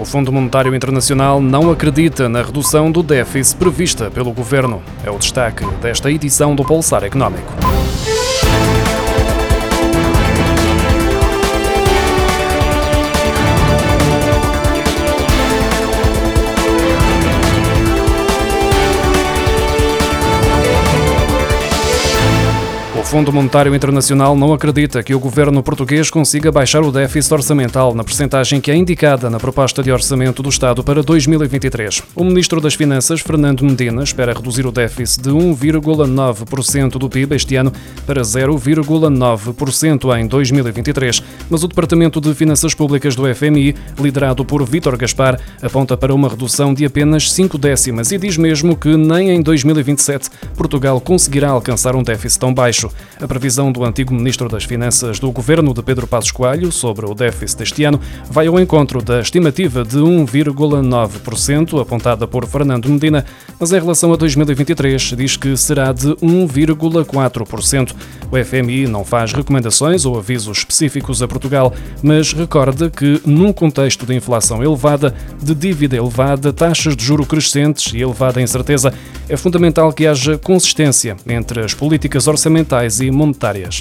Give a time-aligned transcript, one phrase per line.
[0.00, 4.82] O Fundo Monetário Internacional não acredita na redução do déficit prevista pelo governo.
[5.04, 7.52] É o destaque desta edição do Pulsar Económico.
[23.10, 28.04] Fundo Monetário Internacional não acredita que o governo português consiga baixar o déficit orçamental na
[28.04, 32.04] percentagem que é indicada na proposta de orçamento do Estado para 2023.
[32.14, 37.56] O ministro das Finanças, Fernando Medina, espera reduzir o déficit de 1,9% do PIB este
[37.56, 37.72] ano
[38.06, 44.96] para 0,9% em 2023, mas o Departamento de Finanças Públicas do FMI, liderado por Vítor
[44.96, 49.42] Gaspar, aponta para uma redução de apenas 5 décimas e diz mesmo que nem em
[49.42, 52.88] 2027 Portugal conseguirá alcançar um déficit tão baixo.
[53.20, 57.14] A previsão do antigo Ministro das Finanças do governo de Pedro Passos Coelho sobre o
[57.14, 58.00] déficit deste ano
[58.30, 63.24] vai ao encontro da estimativa de 1,9% apontada por Fernando Medina,
[63.58, 67.94] mas em relação a 2023 diz que será de 1,4%.
[68.30, 71.72] O FMI não faz recomendações ou avisos específicos a Portugal,
[72.02, 77.92] mas recorda que, num contexto de inflação elevada, de dívida elevada, taxas de juro crescentes
[77.92, 78.92] e elevada incerteza,
[79.28, 83.80] é fundamental que haja consistência entre as políticas orçamentais e monetárias.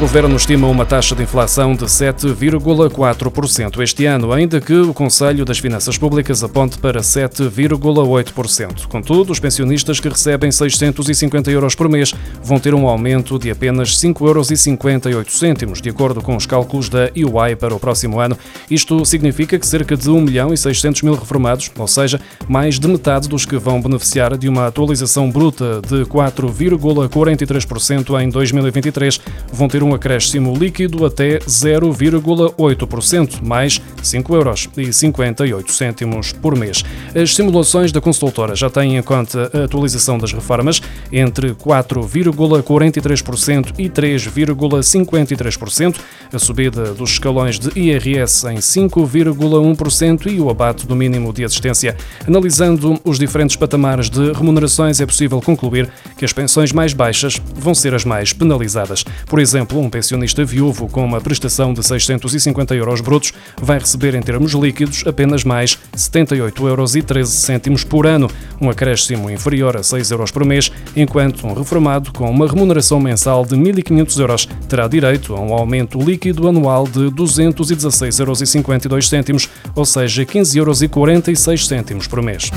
[0.00, 5.58] Governo estima uma taxa de inflação de 7,4% este ano, ainda que o Conselho das
[5.58, 8.86] Finanças Públicas aponte para 7,8%.
[8.86, 13.94] Contudo, os pensionistas que recebem 650 euros por mês vão ter um aumento de apenas
[13.98, 18.38] 5,58 euros, de acordo com os cálculos da UI para o próximo ano.
[18.70, 22.88] Isto significa que cerca de 1 milhão e 600 mil reformados, ou seja, mais de
[22.88, 29.20] metade dos que vão beneficiar de uma atualização bruta de 4,43% em 2023,
[29.52, 36.82] vão ter ter um acréscimo líquido até 0,8%, mais 5,58 euros por mês.
[37.14, 40.80] As simulações da consultora já têm em conta a atualização das reformas
[41.12, 45.96] entre 4,43% e 3,53%,
[46.32, 51.96] a subida dos escalões de IRS em 5,1% e o abate do mínimo de assistência.
[52.26, 57.74] Analisando os diferentes patamares de remunerações, é possível concluir que as pensões mais baixas vão
[57.74, 59.02] ser as mais penalizadas.
[59.26, 64.14] Por exemplo, exemplo, um pensionista viúvo com uma prestação de 650 euros brutos vai receber
[64.14, 68.30] em termos líquidos apenas mais 78 euros 13 cêntimos por ano,
[68.60, 73.44] um acréscimo inferior a 6 euros por mês, enquanto um reformado com uma remuneração mensal
[73.44, 80.24] de 1.500 euros terá direito a um aumento líquido anual de 216,52 euros, ou seja,
[80.24, 82.50] 15,46 euros por mês.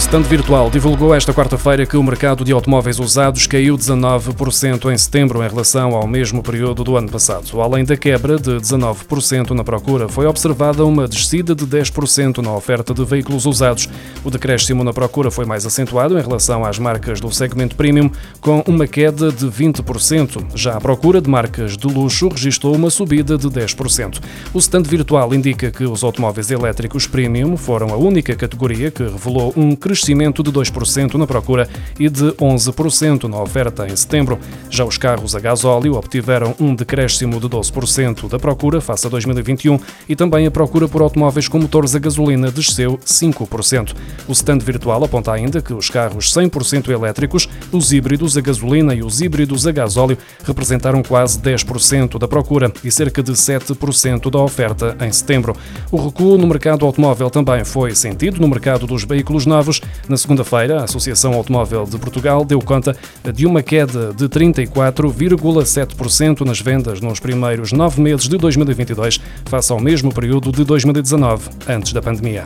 [0.00, 4.96] O stand virtual divulgou esta quarta-feira que o mercado de automóveis usados caiu 19% em
[4.96, 7.60] setembro em relação ao mesmo período do ano passado.
[7.60, 12.94] Além da quebra de 19% na procura, foi observada uma descida de 10% na oferta
[12.94, 13.90] de veículos usados.
[14.24, 18.64] O decréscimo na procura foi mais acentuado em relação às marcas do segmento premium, com
[18.66, 20.56] uma queda de 20%.
[20.56, 24.18] Já a procura de marcas de luxo registrou uma subida de 10%.
[24.54, 29.52] O stand virtual indica que os automóveis elétricos premium foram a única categoria que revelou
[29.54, 31.68] um crescimento de 2% na procura
[31.98, 34.38] e de 11% na oferta em setembro.
[34.68, 39.78] Já os carros a gasóleo obtiveram um decréscimo de 12% da procura face a 2021
[40.08, 43.94] e também a procura por automóveis com motores a gasolina desceu 5%.
[44.28, 49.02] O stand virtual aponta ainda que os carros 100% elétricos, os híbridos a gasolina e
[49.02, 54.96] os híbridos a gasóleo representaram quase 10% da procura e cerca de 7% da oferta
[55.00, 55.56] em setembro.
[55.90, 60.80] O recuo no mercado automóvel também foi sentido no mercado dos veículos novos, na segunda-feira,
[60.80, 62.96] a Associação Automóvel de Portugal deu conta
[63.32, 69.80] de uma queda de 34,7% nas vendas nos primeiros nove meses de 2022, face ao
[69.80, 72.42] mesmo período de 2019, antes da pandemia.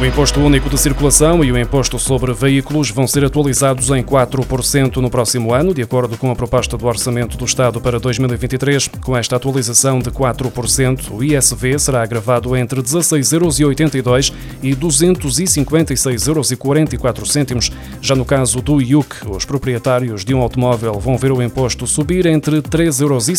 [0.00, 4.96] O Imposto Único de Circulação e o Imposto sobre Veículos vão ser atualizados em 4%
[4.96, 8.88] no próximo ano, de acordo com a proposta do Orçamento do Estado para 2023.
[9.04, 14.32] Com esta atualização de 4%, o ISV será agravado entre 16,82 euros
[14.62, 17.70] e 256,44 euros.
[18.00, 22.24] Já no caso do IUC, os proprietários de um automóvel vão ver o imposto subir
[22.24, 23.34] entre 3,63 euros e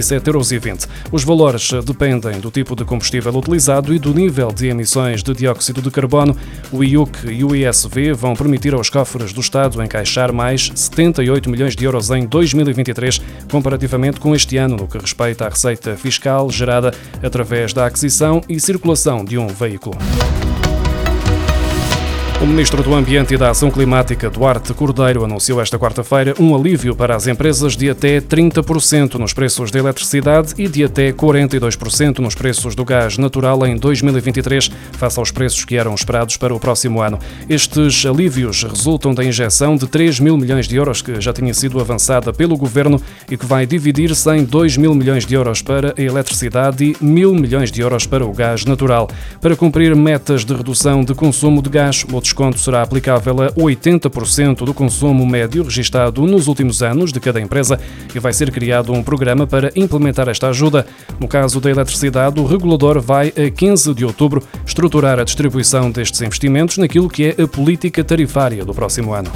[0.00, 0.48] 7,20 euros.
[1.12, 5.51] Os valores dependem do tipo de combustível utilizado e do nível de emissões de dióxido
[5.52, 6.34] dióxido de carbono,
[6.72, 11.76] o IUC e o ISV vão permitir aos cofres do Estado encaixar mais 78 milhões
[11.76, 13.20] de euros em 2023,
[13.50, 18.58] comparativamente com este ano, no que respeita à receita fiscal gerada através da aquisição e
[18.58, 19.96] circulação de um veículo.
[22.42, 26.92] O Ministro do Ambiente e da Ação Climática, Duarte Cordeiro, anunciou esta quarta-feira um alívio
[26.92, 32.34] para as empresas de até 30% nos preços da eletricidade e de até 42% nos
[32.34, 37.00] preços do gás natural em 2023, face aos preços que eram esperados para o próximo
[37.00, 37.16] ano.
[37.48, 41.78] Estes alívios resultam da injeção de 3 mil milhões de euros que já tinha sido
[41.78, 43.00] avançada pelo Governo
[43.30, 47.36] e que vai dividir-se em 2 mil milhões de euros para a eletricidade e mil
[47.36, 49.08] milhões de euros para o gás natural.
[49.40, 54.64] Para cumprir metas de redução de consumo de gás, outros desconto será aplicável a 80%
[54.64, 57.78] do consumo médio registado nos últimos anos de cada empresa
[58.14, 60.86] e vai ser criado um programa para implementar esta ajuda.
[61.20, 66.22] No caso da eletricidade, o regulador vai, a 15 de outubro, estruturar a distribuição destes
[66.22, 69.30] investimentos naquilo que é a política tarifária do próximo ano.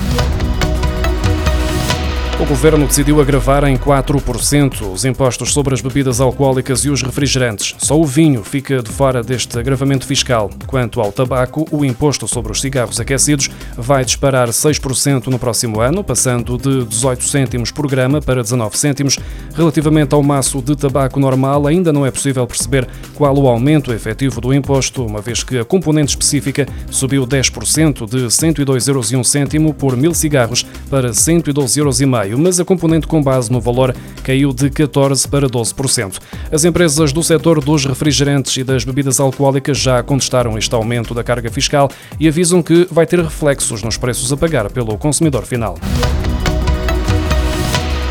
[2.38, 7.74] O governo decidiu agravar em 4% os impostos sobre as bebidas alcoólicas e os refrigerantes.
[7.78, 10.50] Só o vinho fica de fora deste agravamento fiscal.
[10.66, 16.04] Quanto ao tabaco, o imposto sobre os cigarros aquecidos vai disparar 6% no próximo ano,
[16.04, 19.18] passando de 18 cêntimos por grama para 19 cêntimos.
[19.54, 24.42] Relativamente ao maço de tabaco normal, ainda não é possível perceber qual o aumento efetivo
[24.42, 30.12] do imposto, uma vez que a componente específica subiu 10% de 102,01 euros por mil
[30.12, 35.49] cigarros para 112,5 euros mas a componente com base no valor caiu de 14% para
[35.49, 36.19] 12%.
[36.52, 41.25] As empresas do setor dos refrigerantes e das bebidas alcoólicas já contestaram este aumento da
[41.25, 41.90] carga fiscal
[42.20, 45.76] e avisam que vai ter reflexos nos preços a pagar pelo consumidor final.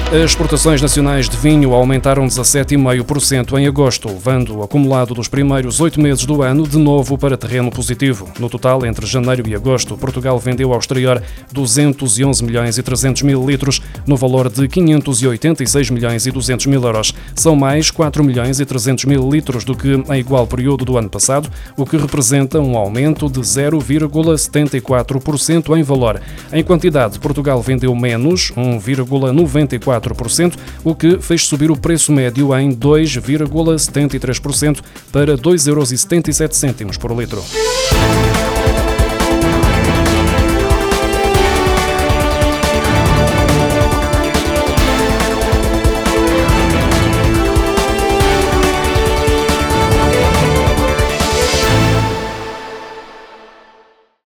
[0.08, 6.00] As exportações nacionais de vinho aumentaram 17,5% em agosto, levando o acumulado dos primeiros oito
[6.00, 8.30] meses do ano de novo para terreno positivo.
[8.40, 13.44] No total, entre janeiro e agosto, Portugal vendeu ao exterior 211 milhões e 300 mil
[13.46, 17.12] litros, no valor de 586 milhões e 200 mil euros.
[17.34, 21.10] São mais 4 milhões e 300 mil litros do que em igual período do ano
[21.10, 26.22] passado, o que representa um aumento de 0,74% em valor.
[26.54, 32.72] Em quantidade, Portugal vendeu menos, 1,94% 4%, o que fez subir o preço médio em
[32.72, 34.80] 2,73%
[35.12, 37.44] para 2,77 euros por litro.